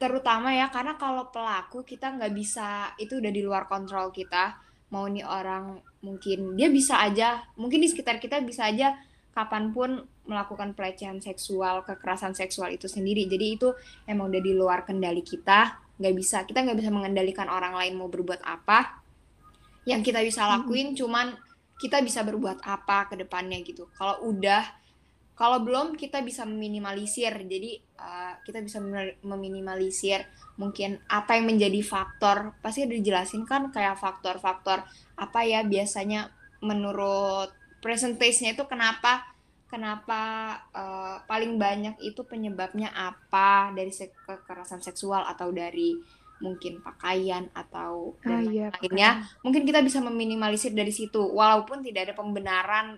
terutama 0.01 0.49
ya 0.49 0.73
karena 0.73 0.97
kalau 0.97 1.29
pelaku 1.29 1.85
kita 1.85 2.17
nggak 2.17 2.33
bisa 2.33 2.97
itu 2.97 3.21
udah 3.21 3.29
di 3.29 3.45
luar 3.45 3.69
kontrol 3.69 4.09
kita. 4.09 4.57
Mau 4.89 5.05
nih 5.05 5.21
orang 5.21 5.77
mungkin 6.01 6.57
dia 6.57 6.67
bisa 6.73 6.97
aja 6.97 7.45
mungkin 7.53 7.85
di 7.85 7.87
sekitar 7.87 8.17
kita 8.17 8.41
bisa 8.41 8.65
aja 8.65 8.97
kapan 9.31 9.69
pun 9.71 10.01
melakukan 10.25 10.73
pelecehan 10.73 11.21
seksual 11.21 11.85
kekerasan 11.85 12.33
seksual 12.33 12.73
itu 12.73 12.89
sendiri. 12.89 13.29
Jadi 13.29 13.45
itu 13.61 13.69
emang 14.09 14.33
udah 14.33 14.41
di 14.41 14.53
luar 14.57 14.81
kendali 14.81 15.21
kita 15.21 15.77
nggak 16.01 16.15
bisa 16.17 16.49
kita 16.49 16.65
nggak 16.65 16.81
bisa 16.81 16.89
mengendalikan 16.89 17.45
orang 17.45 17.77
lain 17.77 18.01
mau 18.01 18.09
berbuat 18.09 18.41
apa. 18.41 19.05
Yang 19.85 20.09
kita 20.09 20.25
bisa 20.25 20.49
lakuin 20.49 20.91
hmm. 20.91 20.97
cuman 20.97 21.27
kita 21.77 22.01
bisa 22.01 22.25
berbuat 22.25 22.65
apa 22.65 23.05
ke 23.05 23.21
depannya 23.21 23.61
gitu. 23.61 23.85
Kalau 23.93 24.25
udah 24.25 24.80
kalau 25.35 25.63
belum 25.63 25.97
kita 25.97 26.21
bisa 26.21 26.45
meminimalisir. 26.45 27.33
Jadi 27.47 27.81
uh, 27.97 28.37
kita 28.45 28.61
bisa 28.61 28.77
meminimalisir 29.25 30.27
mungkin 30.59 31.01
apa 31.09 31.39
yang 31.39 31.49
menjadi 31.49 31.81
faktor. 31.81 32.53
Pasti 32.61 32.85
udah 32.85 32.97
dijelasin 32.97 33.43
kan 33.47 33.73
kayak 33.73 33.97
faktor-faktor 33.97 34.85
apa 35.17 35.39
ya 35.45 35.65
biasanya 35.65 36.29
menurut 36.61 37.49
presentasinya 37.81 38.53
itu 38.53 38.69
kenapa 38.69 39.25
kenapa 39.71 40.21
uh, 40.75 41.17
paling 41.25 41.57
banyak 41.57 41.95
itu 42.03 42.21
penyebabnya 42.27 42.91
apa 42.91 43.71
dari 43.71 43.89
se 43.89 44.11
kekerasan 44.27 44.83
seksual 44.83 45.25
atau 45.25 45.49
dari 45.49 45.97
mungkin 46.41 46.81
pakaian 46.81 47.47
atau 47.53 48.17
dan 48.25 48.43
ah, 48.43 48.51
iya, 48.51 48.67
lainnya 48.81 49.23
mungkin 49.45 49.61
kita 49.63 49.79
bisa 49.85 50.01
meminimalisir 50.01 50.73
dari 50.73 50.89
situ 50.89 51.21
walaupun 51.21 51.85
tidak 51.85 52.11
ada 52.11 52.13
pembenaran 52.17 52.97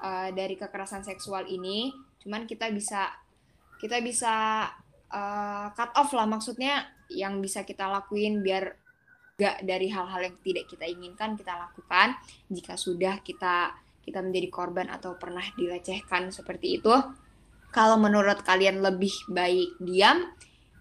uh, 0.00 0.30
dari 0.34 0.54
kekerasan 0.58 1.02
seksual 1.04 1.46
ini 1.46 1.92
cuman 2.22 2.44
kita 2.44 2.70
bisa 2.74 3.10
kita 3.78 4.02
bisa 4.02 4.66
uh, 5.12 5.66
cut 5.72 5.90
off 5.94 6.10
lah 6.14 6.26
maksudnya 6.26 6.90
yang 7.08 7.40
bisa 7.40 7.64
kita 7.64 7.88
lakuin 7.88 8.44
biar 8.44 8.76
gak 9.38 9.62
dari 9.62 9.86
hal-hal 9.86 10.20
yang 10.28 10.36
tidak 10.42 10.66
kita 10.66 10.84
inginkan 10.84 11.38
kita 11.38 11.54
lakukan. 11.54 12.18
Jika 12.50 12.74
sudah 12.74 13.22
kita 13.22 13.70
kita 14.02 14.18
menjadi 14.24 14.48
korban 14.50 14.90
atau 14.90 15.14
pernah 15.14 15.44
dilecehkan 15.54 16.34
seperti 16.34 16.82
itu. 16.82 16.92
Kalau 17.70 18.00
menurut 18.00 18.42
kalian 18.42 18.80
lebih 18.82 19.12
baik 19.30 19.78
diam 19.78 20.26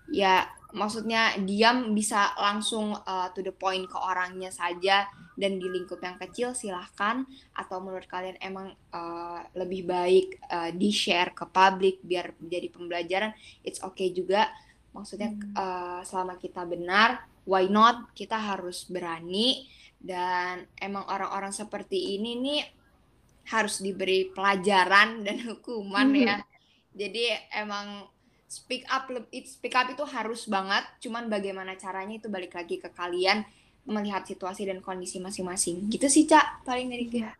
ya 0.09 0.47
maksudnya 0.75 1.39
diam 1.39 1.95
bisa 1.95 2.35
langsung 2.35 2.91
uh, 2.91 3.27
to 3.31 3.39
the 3.39 3.55
point 3.55 3.87
ke 3.87 3.95
orangnya 3.95 4.51
saja 4.51 5.07
dan 5.37 5.61
di 5.61 5.69
lingkup 5.69 6.01
yang 6.01 6.17
kecil 6.19 6.51
silahkan. 6.57 7.23
Atau 7.53 7.79
menurut 7.79 8.09
kalian 8.09 8.35
emang 8.41 8.73
uh, 8.91 9.41
lebih 9.55 9.87
baik 9.87 10.41
uh, 10.49 10.73
di 10.73 10.89
share 10.91 11.31
ke 11.31 11.45
publik 11.47 12.03
biar 12.03 12.35
jadi 12.41 12.67
pembelajaran 12.67 13.31
it's 13.63 13.79
okay 13.79 14.11
juga. 14.11 14.49
Maksudnya 14.91 15.31
hmm. 15.31 15.53
uh, 15.53 16.01
selama 16.03 16.35
kita 16.41 16.65
benar 16.65 17.23
why 17.47 17.69
not? 17.71 18.11
Kita 18.11 18.35
harus 18.35 18.83
berani. 18.89 19.69
Dan 19.97 20.61
emang 20.77 21.09
orang-orang 21.09 21.49
seperti 21.49 22.19
ini 22.19 22.37
nih 22.37 22.61
harus 23.49 23.79
diberi 23.79 24.29
pelajaran 24.29 25.23
dan 25.23 25.37
hukuman 25.49 26.11
hmm. 26.11 26.21
ya. 26.27 26.37
Jadi 26.97 27.23
emang 27.53 28.16
speak 28.47 28.87
up 28.87 29.11
speak 29.43 29.75
up 29.75 29.91
itu 29.91 30.03
harus 30.07 30.47
banget. 30.47 30.83
Cuman 31.03 31.27
bagaimana 31.27 31.75
caranya 31.75 32.15
itu 32.17 32.31
balik 32.31 32.55
lagi 32.55 32.79
ke 32.79 32.89
kalian 32.95 33.43
melihat 33.87 34.23
situasi 34.27 34.67
dan 34.67 34.79
kondisi 34.79 35.19
masing-masing. 35.19 35.87
Gitu 35.91 36.07
sih 36.07 36.23
cak 36.27 36.63
paling 36.63 36.87
dari 36.91 37.05
gue. 37.07 37.23
Ya. 37.23 37.35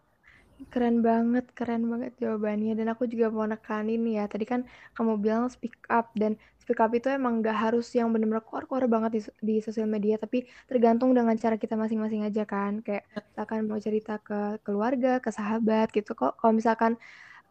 keren 0.73 1.05
banget 1.05 1.45
keren 1.53 1.85
banget 1.85 2.17
jawabannya. 2.19 2.73
Dan 2.75 2.87
aku 2.91 3.07
juga 3.07 3.31
mau 3.31 3.47
nekanin 3.47 4.03
ya 4.09 4.27
tadi 4.27 4.43
kan 4.43 4.67
kamu 4.97 5.21
bilang 5.21 5.47
speak 5.53 5.77
up 5.87 6.11
dan 6.17 6.35
speak 6.57 6.81
up 6.81 6.91
itu 6.91 7.07
emang 7.13 7.45
gak 7.45 7.55
harus 7.55 7.87
yang 7.93 8.09
benar-benar 8.11 8.43
keluar-keluar 8.43 8.89
banget 8.89 9.11
di, 9.15 9.21
di 9.39 9.55
sosial 9.63 9.87
media 9.87 10.19
tapi 10.19 10.43
tergantung 10.67 11.13
dengan 11.15 11.37
cara 11.37 11.55
kita 11.55 11.77
masing-masing 11.79 12.25
aja 12.25 12.43
kan. 12.43 12.81
Kayak 12.83 13.07
misalkan 13.15 13.59
mau 13.69 13.79
cerita 13.79 14.17
ke 14.19 14.59
keluarga 14.65 15.21
ke 15.23 15.29
sahabat 15.31 15.93
gitu 15.93 16.11
kok. 16.17 16.35
Kalau 16.41 16.53
misalkan 16.57 16.97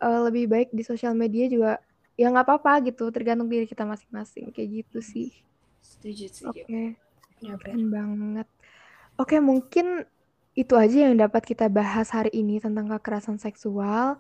uh, 0.03 0.27
lebih 0.29 0.51
baik 0.51 0.69
di 0.75 0.83
sosial 0.83 1.15
media 1.15 1.47
juga 1.49 1.81
ya 2.17 2.33
nggak 2.33 2.49
apa-apa 2.49 2.89
gitu 2.89 3.13
tergantung 3.13 3.47
diri 3.47 3.69
kita 3.69 3.85
masing-masing 3.85 4.49
kayak 4.51 4.85
gitu 4.85 4.99
sih. 5.05 5.29
Setuju 5.85 6.25
setuju. 6.33 6.65
Oke. 6.65 6.65
Okay. 6.65 6.89
ya, 7.45 7.55
keren 7.61 7.93
banget. 7.93 8.49
Oke 9.21 9.37
okay, 9.37 9.41
mungkin 9.45 10.09
itu 10.57 10.73
aja 10.73 11.13
yang 11.13 11.21
dapat 11.21 11.45
kita 11.45 11.69
bahas 11.69 12.09
hari 12.09 12.33
ini 12.33 12.57
tentang 12.57 12.89
kekerasan 12.89 13.37
seksual. 13.37 14.17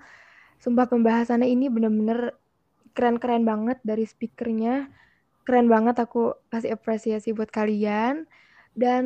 Sumpah 0.61 0.85
pembahasannya 0.85 1.48
ini 1.48 1.72
bener-bener 1.72 2.37
keren-keren 2.92 3.48
banget 3.48 3.80
dari 3.80 4.04
speakernya. 4.04 4.92
Keren 5.48 5.72
banget 5.72 5.96
aku 5.96 6.37
kasih 6.52 6.76
apresiasi 6.76 7.32
buat 7.32 7.48
kalian. 7.48 8.28
Dan 8.76 9.04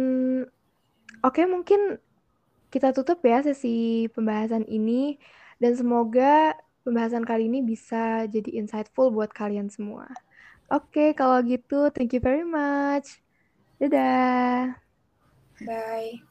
oke 1.22 1.38
okay, 1.38 1.46
mungkin 1.46 2.03
kita 2.74 2.90
tutup 2.90 3.22
ya 3.22 3.46
sesi 3.46 4.11
pembahasan 4.11 4.66
ini. 4.66 5.14
Dan 5.62 5.79
semoga 5.79 6.59
pembahasan 6.90 7.22
kali 7.22 7.46
ini 7.46 7.62
bisa 7.62 8.26
jadi 8.26 8.50
insightful 8.61 9.14
buat 9.14 9.31
kalian 9.31 9.70
semua. 9.70 10.11
Oke, 10.70 11.14
kalau 11.14 11.38
gitu 11.46 11.90
thank 11.94 12.11
you 12.14 12.22
very 12.22 12.42
much. 12.46 13.22
Dadah. 13.81 14.76
Bye. 15.61 16.30